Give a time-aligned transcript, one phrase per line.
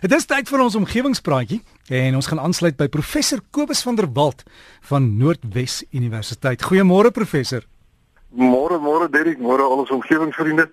[0.00, 1.58] Dit is tyd vir ons omgewingspraatjie
[1.92, 4.46] en ons gaan aansluit by professor Kobus van der Walt
[4.88, 6.64] van Noordwes Universiteit.
[6.64, 7.66] Goeiemôre professor.
[8.32, 10.70] Môre môre Derek, môre al ons omgewingsvriende.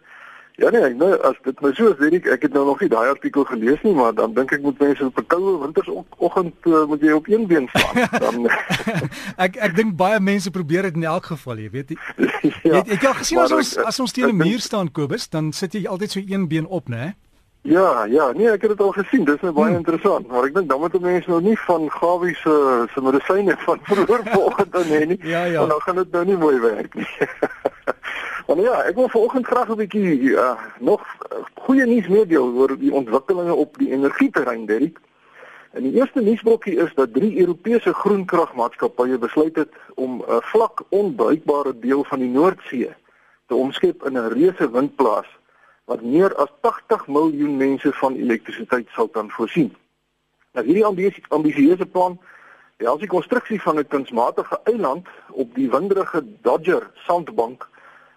[0.64, 3.12] Ja nee, nou as dit nou so is Derek, ek het nou nog nie daai
[3.12, 7.04] artikel gelees nie, maar dan dink ek moet mense op 'n koue wintersoggend uh, moet
[7.04, 8.08] jy op een been staan.
[8.24, 8.48] Dan
[9.46, 11.98] ek ek dink baie mense probeer dit in elk geval, jy weet.
[12.64, 15.28] ja, het, het jy al gesien as ons as ons teen 'n muur staan Kobus,
[15.28, 17.18] dan sit jy altyd so een been op, né?
[17.62, 19.24] Ja, ja, nee, ek het dit al gesien.
[19.28, 19.82] Dis nou baie hmm.
[19.82, 22.54] interessant, maar ek dink dan moet mense nou nie van Gawie se
[22.94, 25.20] se medisyne van vroeër vanoggend dan hê nie.
[25.22, 25.58] Ja, ja.
[25.60, 27.10] Want dan gaan dit nou nie mooi werk nie.
[28.48, 32.78] maar ja, ek wil vanoggend graag 'n bietjie uh, nog uh, goeie nuus meedeel oor
[32.78, 35.00] die ontwikkelinge op die energieterrein, Derek.
[35.72, 41.80] En die eerste nuusbrokkie is dat drie Europese groenkragmaatskappye besluit het om 'n vlak onbruikbare
[41.80, 42.96] deel van die Noordsee
[43.48, 45.28] te omskep in 'n reuse windplaas
[45.88, 49.70] wat meer as 80 miljoen mense van elektrisiteit sal kan voorsien.
[50.52, 50.84] Nou hierdie
[51.30, 52.18] ambisieuse plan
[52.78, 57.70] behels die konstruksie van 'n kunsmatige eiland op die winderige Dodger Sandbank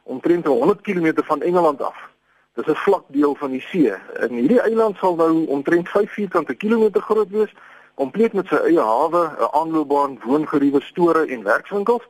[0.02, 1.98] omtrent 100 km van Engeland af.
[2.54, 3.94] Dit is 'n vlak deel van die see.
[4.18, 7.54] En hierdie eiland sal nou omtrent 5 vierkante kilometer groot wees,
[7.94, 12.02] kompleet met sy eie hawe, 'n aanloopbaan, woongeriewe, store en werkswinkels.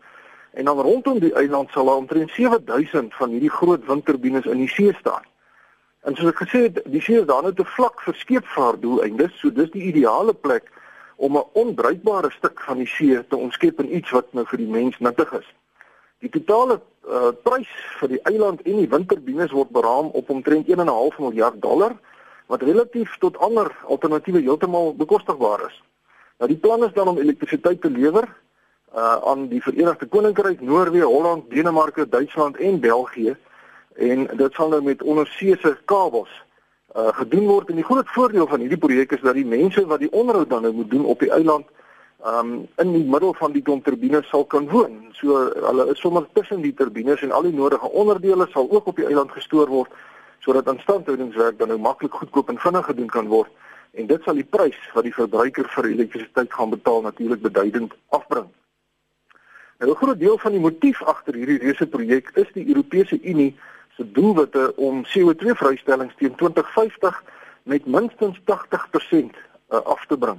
[0.50, 4.68] En dan rondom die eiland sal daar omtrent 7000 van hierdie groot windturbines in die
[4.68, 5.22] see staan.
[6.08, 9.52] En soos ek gesê het, die see is daar nou te vlak vir skeepvaartdoeleindes, so
[9.52, 10.70] dis die ideale plek
[11.16, 14.70] om 'n onbruikbare stuk van die see te omskep in iets wat nou vir die
[14.76, 15.48] mens nuttig is.
[16.20, 17.68] Die totale uh, prys
[18.00, 21.96] vir die eiland en die windturbines word beraam op omtrent 1.5 miljard dollar
[22.46, 25.82] wat relatief tot ander alternatiewe heeltemal bekostigbaar is.
[26.38, 28.24] Nou die plan is dan om elektrisiteit te lewer
[28.96, 33.36] uh, aan die Verenigde Koninkryk, Noorwe, Holland, Denemarke, Duitsland en België
[33.96, 36.30] en dit sal nou met onderseese kabels
[36.96, 40.00] uh gedoen word en die groot voordeel van hierdie projek is dat die mense wat
[40.02, 41.66] die onderhoud dan nou moet doen op die eiland
[42.26, 45.08] um in die middel van die turbines sal kan woon.
[45.12, 48.96] So hulle is sommer tussen die turbines en al die nodige onderdele sal ook op
[48.96, 49.90] die eiland gestoor word
[50.40, 53.50] sodat instandhoudingswerk dan nou maklik goedkoop en vinnig gedoen kan word
[53.92, 58.48] en dit sal die prys wat die verbruiker vir elektrisiteit gaan betaal natuurlik beduidend afbring.
[59.78, 63.54] Nou 'n groot deel van die motief agter hierdie reuse projek is die Europese Unie
[64.00, 67.24] se doelwitte om CO2-vrystellings teen 2050
[67.62, 70.38] met minstens 80% uh, af te bring.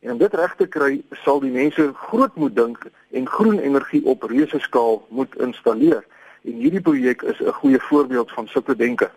[0.00, 4.04] En om dit reg te kry, sal die mense groot moet dink en groen energie
[4.04, 6.04] op reuse skaal moet installeer.
[6.44, 9.10] En hierdie projek is 'n goeie voorbeeld van sulke denke.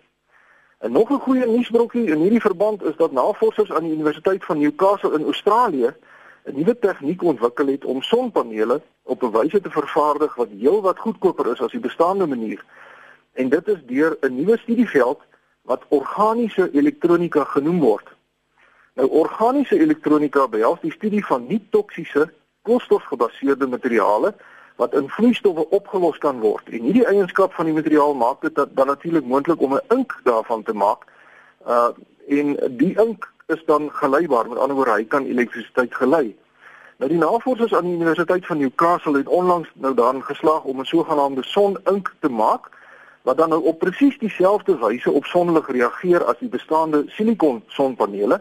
[0.78, 4.58] En nog 'n goeie nuusbrokkie in hierdie verband is dat navorsers aan die Universiteit van
[4.58, 5.94] Newcastle in Australië
[6.44, 11.52] 'n nuwe tegniek ontwikkel het om sonpanele op 'n wyse te vervaardig wat heelwat goedkoper
[11.52, 12.64] is as die bestaande manier
[13.36, 15.20] en dit is deur 'n nuwe studieveld
[15.62, 18.08] wat organiese elektronika genoem word.
[18.94, 22.30] Nou organiese elektronika behels die studie van nie-toksiese
[22.62, 24.34] koolstofgebaseerde materiale
[24.76, 26.68] wat in vloeistowwe opgelos kan word.
[26.68, 30.62] En hierdie eienskap van die materiaal maak dit dan natuurlik moontlik om 'n ink daarvan
[30.62, 31.04] te maak.
[31.66, 31.88] Uh
[32.28, 36.36] en die ink is dan geleibaar, met ander woorde hy kan elektrisiteit gelei.
[36.96, 40.84] Nou die navorsers aan die Universiteit van Newcastle het onlangs nou daarin geslaag om 'n
[40.84, 42.70] sogenaamde sonink te maak
[43.26, 48.38] wat dan nou op presies dieselfde wyse op sonlig reageer as die bestaande silikon sonpanele.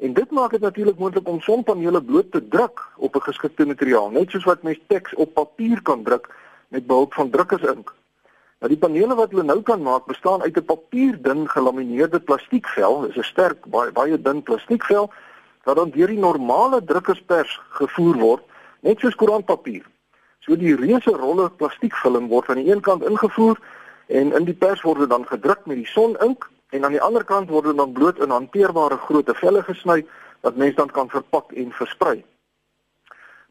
[0.00, 4.10] En dit maak dit natuurlik moontlik om sonpanele bloot te druk op 'n geskikte materiaal,
[4.10, 6.30] net soos wat mens teks op papier kan druk
[6.68, 7.94] met behulp van drukkersink.
[8.60, 13.16] Nou die panele wat hulle nou kan maak, bestaan uit 'n papierdun gelamineerde plastiekvel, dis
[13.16, 15.12] 'n sterk baie baie dun plastiekvel
[15.64, 18.42] wat dan deur die normale drukkerspers gevoer word,
[18.80, 19.84] net soos koerantpapier.
[20.40, 23.58] So die reuse rolle plastiekfilm word aan die een kant ingevoer
[24.06, 27.24] En in die pers word dit dan gedruk met die sonink en aan die ander
[27.24, 30.04] kant word dit dan bloot in hanteerbare grootte velle gesny
[30.40, 32.24] wat mens dan kan verpak en versprei.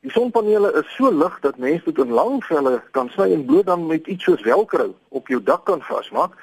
[0.05, 3.65] Die sonpanele is so lig dat mens dit in lang velle kan sny en bloot
[3.65, 6.35] dan met iets soos velcro op jou dak kan vasmaak.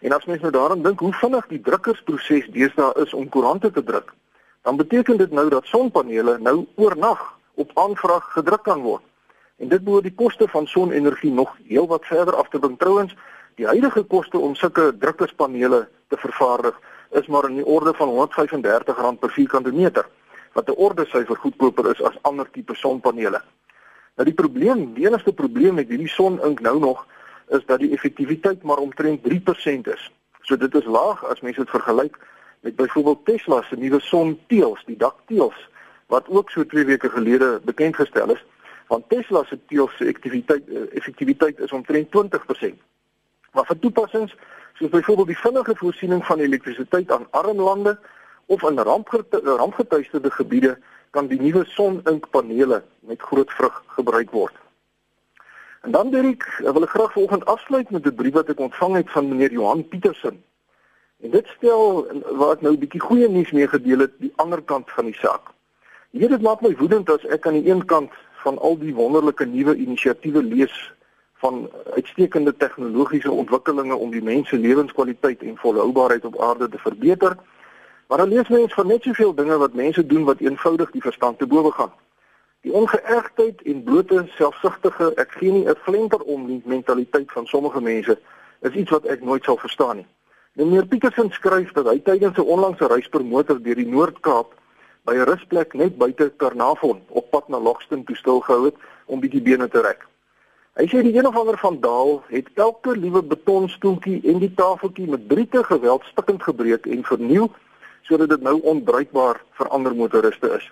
[0.00, 3.82] En as mens nou daaraan dink hoe vinnig die drukkersproses deesdae is om koerante te
[3.84, 4.12] druk,
[4.62, 7.22] dan beteken dit nou dat sonpanele nou oornag
[7.54, 9.02] op aanvraag gedruk kan word.
[9.56, 12.78] En dit behoort die koste van sonenergie nog heelwat verder af te bring.
[12.78, 13.16] Trouwens,
[13.56, 16.74] Die huidige koste om sulke drukkerspanele te vervaardig
[17.16, 20.04] is maar in die orde van R135 per vierkante meter,
[20.52, 23.40] wat 'n orde syfer goedkoper is as ander tipe sonpanele.
[24.16, 27.06] Nou die probleem, die enigste probleem met hierdie sonink nou nog
[27.48, 30.12] is dat die effektiwiteit maar omtrent 3% is.
[30.42, 32.18] So dit is laag as mense dit vergelyk
[32.60, 35.68] met byvoorbeeld Tesla se nuwe sonteels, die dakteels
[36.06, 38.44] wat ook so 2 weke gelede bekend gestel is,
[38.86, 42.76] want Tesla se teels se effektiwiteit eh, effektiwiteit is omtrent 20%.
[43.56, 44.34] Maar vir toepassings
[44.76, 47.94] soos byvoorbeeld die vinnige voorsiening van elektrisiteit aan arm lande
[48.52, 50.76] of in rampgetuisterde gebiede
[51.10, 54.52] kan die nuwe son-inkpanele met groot vrug gebruik word.
[55.86, 59.10] En dan Dirk, wil ek graag vanoggend afsluit met 'n brief wat ek ontvang het
[59.10, 60.42] van meneer Johan Pietersen.
[61.24, 62.06] En dit stel
[62.36, 65.16] waar ek nou 'n bietjie goeie nuus mee gedeel het, die ander kant van die
[65.16, 65.48] saak.
[66.10, 68.12] Hier dit maak my woedend as ek aan die een kant
[68.44, 70.92] van al die wonderlike nuwe inisiatiewe lees
[71.36, 77.36] van uitstekende tegnologiese ontwikkelinge om die mens se lewenskwaliteit en volhoubaarheid op aarde te verbeter.
[78.06, 81.38] Maar dan lees mens van net soveel dinge wat mense doen wat eenvoudig die verstand
[81.38, 81.92] te bowe gaan.
[82.60, 87.80] Die ongeërgdheid en blote selfsugtige ek gee nie 'n flinter om nie mentaliteit van sommige
[87.80, 88.18] mense
[88.60, 90.06] is iets wat ek nooit sal verstaan nie.
[90.52, 94.54] Meneer Pietersen skryf dat hy tydens 'n onlangse reis per motor deur die Noord-Kaap
[95.04, 98.74] by 'n rusplek net buite Karnavon op pad na Lockston toe stilgehou het
[99.04, 100.06] om bietjie bene te rek.
[100.76, 105.06] Hy sê die een of ander van Daal het elke liewe betonstoeltjie en die tafeltjie
[105.08, 107.48] met briete geweld stikkend gebreek en verniel
[108.04, 110.66] sodat dit nou onbruikbaar vir ander motoriste is.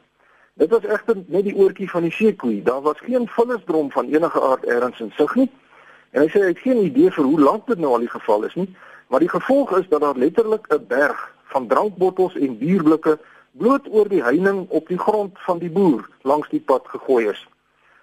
[0.61, 2.61] Dit was egter net die oortjie van die seekoei.
[2.63, 5.49] Daar was geen vullisdrom van enige aard ergens in sig nie.
[6.13, 8.45] En hy sê hy het geen idee vir hoe lank dit nou al die geval
[8.45, 8.69] is nie,
[9.09, 11.25] maar die gevolg is dat daar letterlik 'n berg
[11.57, 13.17] van drankbottels en bierblikke
[13.57, 17.49] bloot oor die heining op die grond van die boer langs die pad gegooi is.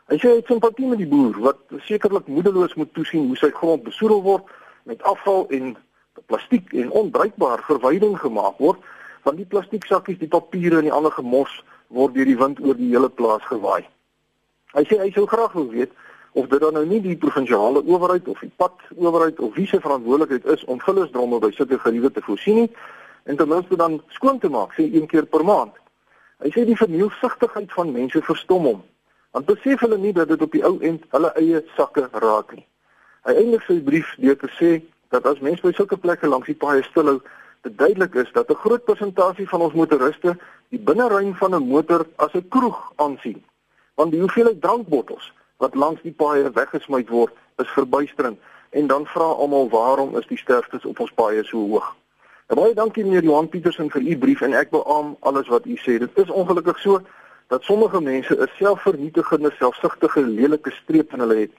[0.09, 3.51] Hy sê hy het simpatie met die boer wat sekerlik moedeloos moet toesien hoe sy
[3.56, 4.50] grond besoedel word
[4.89, 5.75] met afval en
[6.25, 8.80] plastiek en onbruikbaar verwyding gemaak word
[9.21, 11.51] van die plastieksakkies, die papiere en die ander gemos
[11.94, 13.83] word deur die wind oor die hele plaas gewaai.
[14.74, 15.94] Hy sê hy sou graag wil weet
[16.39, 19.81] of dit dan nou nie die provinsiale owerheid of die pad owerheid of wie se
[19.83, 22.69] verantwoordelikheid is om vullisdromme by sulke geriewe te voorsien nie
[23.30, 25.75] en ten minste dan skoon te maak sê een keer per maand.
[26.42, 28.80] Hy sê die vernielsigtigheid van mense verstom hom.
[29.31, 32.65] Want besef hulle nie dat dit op die ou end hulle eie sakke raak nie.
[33.27, 34.71] Hy eindig sy brief deur te sê
[35.13, 37.19] dat as mense by sulke plekke langs die paaie stilhou,
[37.63, 40.35] dit duidelik is dat 'n groot persentasie van ons motoriste
[40.69, 43.43] die binneruim van 'n motor as 'n kroeg aansien.
[43.95, 48.39] Want die hoeveelheid drankbottels wat langs die paaie weggesmy word, is verbuisterend
[48.69, 51.95] en dan vra almal waarom is die sterftes op ons paaie so hoog?
[52.47, 55.75] En baie dankie meneer Johan Pietersen vir u brief en ek beamoen alles wat u
[55.75, 55.99] sê.
[55.99, 57.01] Dit is ongelukkig so
[57.51, 61.51] dat sommige mense 'n selfvernietigende, selfsugtige, lelike streep in hulle het.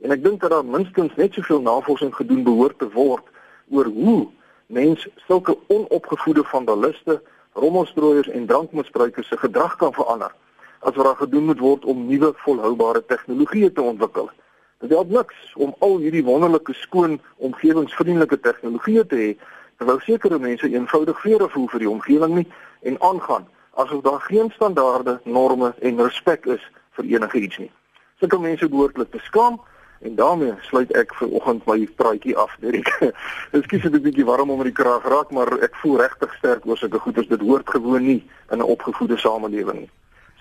[0.00, 3.26] En ek dink dat daar minstens net soveel navorsing gedoen behoort te word
[3.70, 4.28] oor hoe
[4.66, 10.32] mens sulke onopgevoede vandaliste, rommelstrooiers en drankmisbruikers se gedrag kan verander
[10.78, 14.30] as wat daar gedoen moet word om nuwe volhoubare tegnologieë te ontwikkel.
[14.78, 19.30] Dit help niks om al hierdie wonderlike skoon omgewingsvriendelike tegnologieë te hê
[19.76, 22.48] terwyl sekere mense eenvoudig vrede voel vir die omgewing nie
[22.82, 27.70] en aangaan asof daar geen standaarde, norme en respek is vir enige iets nie.
[28.18, 29.60] Sulke mense behoort hulle te skaam
[30.04, 32.90] En daarmee sluit ek vir oggend my praatjie af, Derek.
[33.56, 36.76] Ekskuus dit 'n bietjie warm in die kraag raak, maar ek voel regtig sterk oor
[36.76, 37.28] sulke goeders.
[37.28, 39.90] Dit hoort gewoon nie in 'n opgevoede samelewing nie.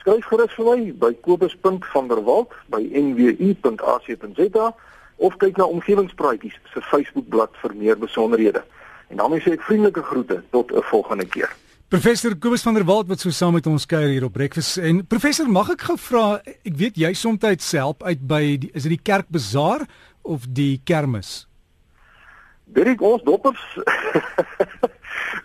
[0.01, 4.75] Skryf gerus vir my by kobus.vanderwalt by nwu.ac.za
[5.15, 8.63] of kyk na omgewingspraatjies se Facebookblad vir meer besonderhede.
[9.07, 11.56] En daarmee sê ek vriendelike groete tot 'n volgende keer.
[11.94, 15.04] Professor Kobus van der Walt wat so saam met ons kuier hier op Breakfast en
[15.06, 16.24] professor mag ek gou vra
[16.66, 17.38] ek weet jy soms
[17.78, 19.86] help uit by die, is dit die kerkbazaar
[20.25, 21.44] of die kermis?
[22.74, 23.62] Dit ons doppers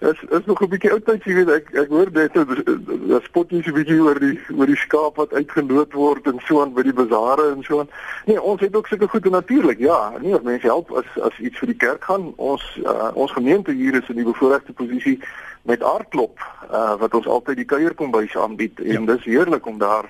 [0.01, 3.71] is is nog 'n bietjie oudtyd jy weet ek ek hoor net dat spotjie so
[3.71, 6.93] 'n bietjie oor die oor die skaap wat uitgeloot word en so aan by die
[6.93, 7.89] bazare en so aan.
[8.27, 9.79] Nee, ons het ook sulke goed natuurlik.
[9.79, 12.33] Ja, nee, of mense help as as iets vir die kerk gaan.
[12.37, 15.21] Ons uh, ons gemeente hier is in die bevoordeelde posisie
[15.63, 16.39] met aardklop
[16.73, 19.15] uh, wat ons altyd die kuierkombuis aanbied en ja.
[19.15, 20.07] dis heerlik om daar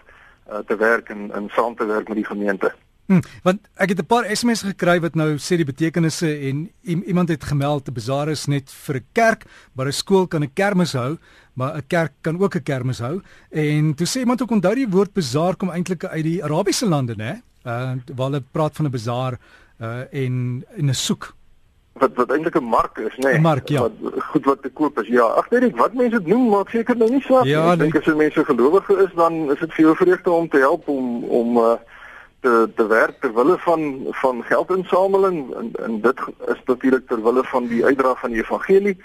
[0.50, 2.72] uh, te werk en en saam te werk met die gemeente.
[3.08, 7.28] Hm, want ek het 'n paar SMS gekry wat nou sê die betekenisse en iemand
[7.28, 10.92] het gemeld te bazaar is net vir 'n kerk, maar 'n skool kan 'n kermis
[10.92, 11.16] hou,
[11.54, 13.22] maar 'n kerk kan ook 'n kermis hou.
[13.50, 17.14] En toe sê iemand ook onthou die woord bazaar kom eintlik uit die Arabiese lande,
[17.16, 17.42] né?
[17.64, 19.38] Uh waar hulle praat van 'n bazaar
[19.80, 21.34] uh en in 'n soek
[21.98, 23.30] wat wat eintlik 'n mark is, nê?
[23.30, 23.80] Nee, mark, ja.
[23.80, 23.92] Wat
[24.30, 25.08] goed wat te koop is.
[25.08, 27.52] Ja, ag nee, wat mense doen, maak seker nou nie saak nie.
[27.52, 30.48] Ja, ek dink as jy mense gelowige is, dan is dit vir jou vreugde om
[30.48, 31.76] te help om om uh,
[32.40, 36.20] te te werk ter wille van van geldinsameling en en dit
[36.54, 38.96] is natuurlik ter wille van die uitdra van die evangelie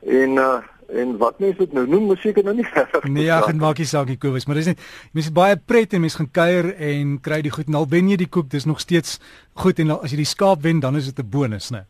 [0.00, 0.58] en uh,
[0.90, 3.04] en wat mense dit nou noem, moet seker nou nie reg.
[3.04, 4.82] Nee, ja, en maak nie saak nie, Kobus, maar dis net
[5.16, 8.18] mense baie pret en mense gaan kuier en kry die goed en al wen jy
[8.24, 9.18] die koek, dis nog steeds
[9.62, 11.84] goed en as jy die skaap wen, dan is dit 'n bonus, né?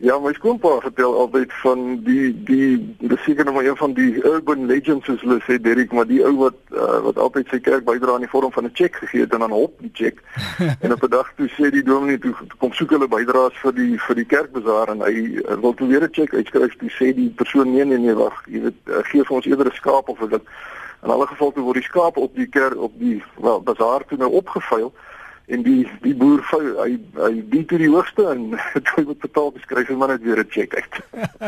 [0.00, 4.24] Ja, my skoonpa vertel altyd van die die dis seker nog maar een van die
[4.24, 7.84] urban legends soos hulle sê Derek, maar die ou wat uh, wat altyd sy kerk
[7.84, 10.24] bydra in die vorm van 'n cheque gegee het en dan hop die cheque.
[10.84, 12.32] en op 'n dag toe sê die dominee toe
[12.64, 16.08] kom soek hulle bydraes vir die vir die kerkbazaar en hy uh, wil toe weer
[16.08, 16.76] 'n cheque uitskryf.
[16.80, 19.68] Toe sê die persoon nee nee nee wag, jy weet uh, gee vir ons eerder
[19.68, 20.48] 'n skaap of wat.
[21.04, 24.16] In alle geval toe word die skaap op die kerk op die wel bazaar toe
[24.16, 24.94] nou opgevuil
[25.50, 28.54] en die die boer hy hy bied toe die hoogste en
[28.94, 31.00] hy moet betaal beskryf en maar net weer 'n check uit.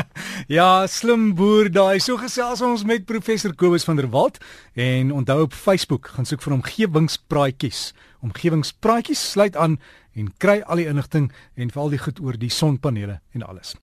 [0.59, 2.00] ja, slim boer daai.
[2.00, 4.38] So gesels ons met professor Kobus van der Walt
[4.75, 7.92] en onthou op Facebook gaan soek vir omgewingspraatjies.
[8.23, 9.78] Omgewingspraatjies sluit aan
[10.14, 13.76] en kry al die inligting en veral die goed oor die sonpanele en alles.